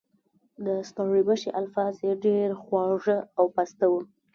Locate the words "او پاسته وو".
3.37-4.01